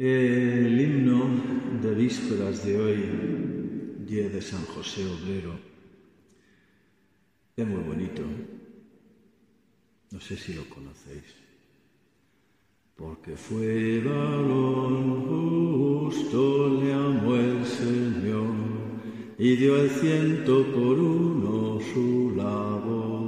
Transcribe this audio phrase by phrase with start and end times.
[0.00, 1.28] El himno
[1.82, 3.04] de vísperas de hoy,
[4.06, 5.58] día de San José Obrero,
[7.56, 8.22] es muy bonito.
[10.12, 11.24] No sé si lo conocéis.
[12.94, 18.54] Porque fue varón justo, le amó el Señor
[19.36, 23.27] y dio el ciento por uno su labor.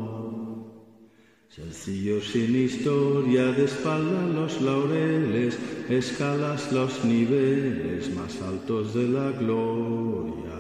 [1.61, 5.59] Sencillo sin historia, de espalda los laureles,
[5.91, 10.59] escalas los niveles más altos de la gloria.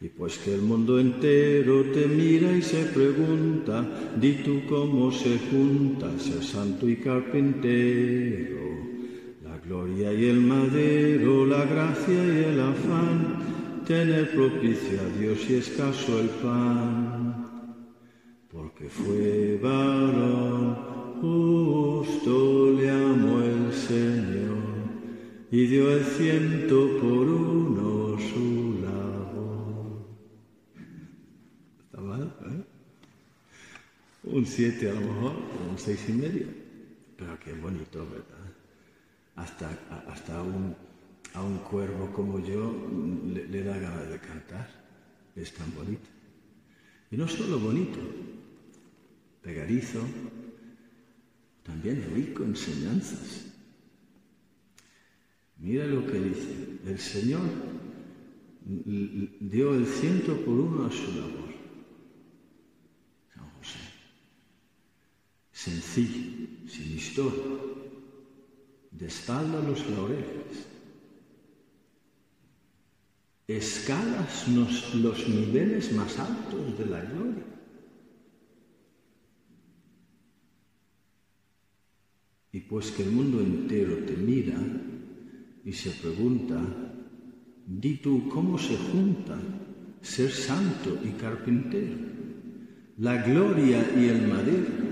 [0.00, 3.84] Y pues que el mundo entero te mira y se pregunta,
[4.16, 8.60] di tú cómo se junta ser santo y carpintero,
[9.42, 15.54] la gloria y el madero, la gracia y el afán, tener propicio a Dios y
[15.54, 17.51] escaso el pan.
[18.52, 20.76] Porque fue varón,
[21.20, 24.58] justo le amó el Señor
[25.50, 28.72] y dio el ciento por uno su
[34.32, 35.32] un 7 a lo mejor,
[35.70, 36.46] un seis y medio.
[37.16, 38.52] Pero qué bonito, ¿verdad?
[39.36, 39.70] Hasta,
[40.08, 40.74] hasta un,
[41.34, 42.72] a un cuervo como yo
[43.26, 44.68] le, da ganas de cantar.
[45.36, 46.08] Es tan bonito.
[47.10, 47.98] Y no solo bonito,
[49.42, 50.00] pegadizo,
[51.62, 53.46] también rico enseñanzas.
[55.58, 56.78] Mira lo que dice.
[56.86, 57.42] El Señor
[58.64, 61.52] dio el ciento por uno a su labor.
[65.62, 67.44] sencillo, sin historia,
[68.90, 70.66] de espalda los laureles.
[73.46, 77.51] Escalas los niveles más altos de la gloria.
[82.52, 84.58] Y pues que el mundo entero te mira
[85.64, 86.60] y se pregunta,
[87.66, 89.40] di tú cómo se junta
[90.02, 91.96] ser santo y carpintero,
[92.98, 94.82] la gloria y el madero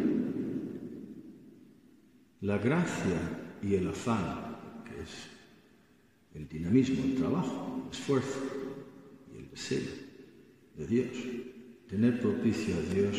[2.41, 5.29] la gracia y el afán, que es
[6.35, 8.41] el dinamismo, el trabajo, el esfuerzo
[9.33, 9.93] y el deseo
[10.77, 11.09] de Dios,
[11.89, 13.17] tener propicio a Dios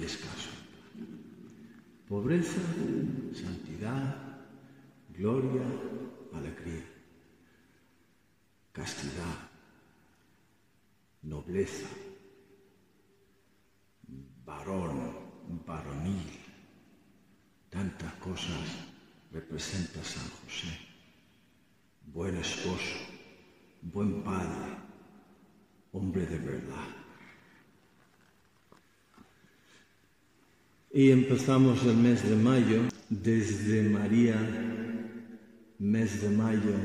[0.00, 0.55] y escaso.
[2.08, 2.60] Pobreza,
[3.34, 4.14] santidad,
[5.08, 5.62] gloria,
[6.32, 6.84] alegría,
[8.72, 9.50] castidad,
[11.22, 11.88] nobleza,
[14.44, 15.12] varón,
[15.66, 16.46] varonil,
[17.70, 18.86] Tantas cosas
[19.32, 20.78] representa San José.
[22.06, 22.96] Buen esposo,
[23.82, 24.78] buen padre,
[25.92, 27.05] hombre de verdad.
[30.96, 32.80] Y empezamos el mes de mayo,
[33.10, 34.34] desde María,
[35.78, 36.76] mes de mayo,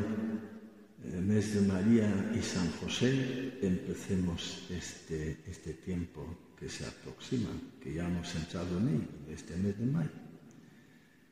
[1.06, 7.52] eh, mes de María y San José, empecemos este, este tiempo que se aproxima,
[7.82, 10.32] que ya hemos entrado en él, este mes de mayo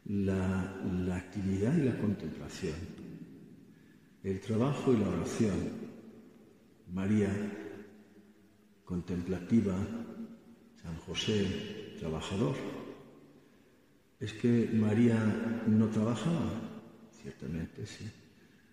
[0.06, 2.76] la, actividad y la contemplación,
[4.24, 5.90] el trabajo y la oración.
[6.94, 7.30] María,
[8.84, 9.76] contemplativa,
[10.82, 12.56] San José, trabajador.
[14.20, 15.18] ¿Es que María
[15.68, 16.50] no trabajaba?
[17.22, 18.10] Ciertamente sí.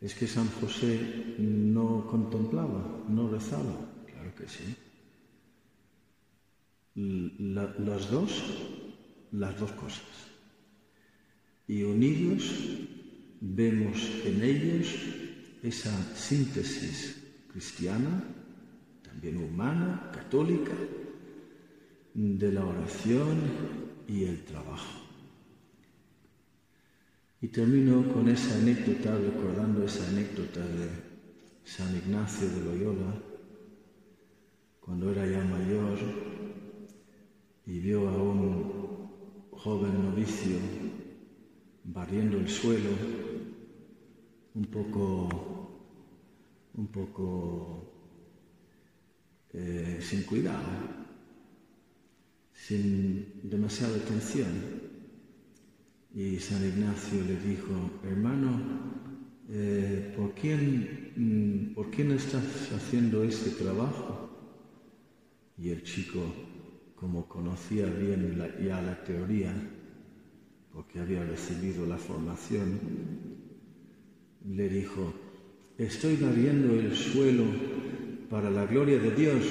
[0.01, 3.77] ¿Es que San José no contemplaba, no rezaba?
[4.07, 4.77] Claro que sí.
[6.95, 8.43] las dos,
[9.33, 10.27] las dos cosas
[11.69, 12.53] y unidos
[13.41, 14.95] vemos en ellos
[15.63, 18.23] esa síntesis cristiana,
[19.03, 20.73] también humana, católica,
[22.17, 23.39] de la oración
[24.09, 25.03] y el trabajo.
[27.43, 30.89] Y termino con esa anécdota, recordando esa anécdota de
[31.63, 33.23] San Ignacio de Loyola,
[34.81, 35.99] cuando era ya mayor
[37.67, 39.11] y vio a un
[39.51, 40.57] joven novicio
[41.85, 42.91] barriendo el suelo,
[44.55, 45.91] un poco,
[46.73, 47.93] un poco
[49.53, 50.96] eh, sin cuidado,
[52.67, 54.49] sin demasiada atención.
[56.13, 58.61] Y San Ignacio le dijo, hermano,
[59.49, 64.31] eh, ¿por, quién, mm, ¿por estás haciendo este trabajo?
[65.59, 66.21] Y el chico,
[66.97, 69.55] como conocía bien ya la teoría,
[70.73, 72.81] porque había recibido la formación,
[74.45, 75.15] le dijo,
[75.79, 77.45] estoy barriendo el suelo
[78.29, 79.45] para la gloria de Dios,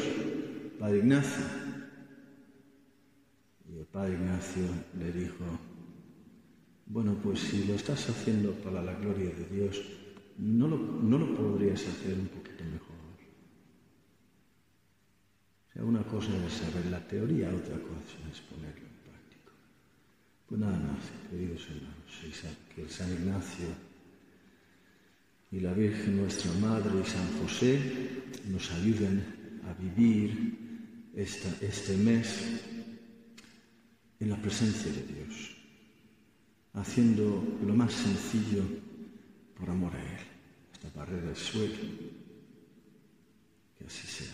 [0.79, 1.64] Padre Ignacio.
[3.86, 4.64] El Padre Ignacio
[5.00, 5.46] le dijo,
[6.88, 9.80] Bueno, pues si lo estás haciendo para la gloria de Dios,
[10.40, 12.96] ¿no lo, no lo podrías hacer un poquito mejor?
[15.70, 19.52] O sea, una cosa es saber la teoría, otra cosa es ponerlo en práctica.
[20.50, 23.68] Pues nada más, queridos hermanos, que San Ignacio
[25.52, 27.80] y la Virgen nuestra Madre y San José
[28.48, 32.74] nos ayuden a vivir este mes
[34.25, 35.56] en la presencia de Dios,
[36.74, 38.63] haciendo lo más sencillo
[39.56, 40.25] por amor a Él.
[40.74, 41.75] Esta barrera del suelo,
[43.77, 44.33] que así sea.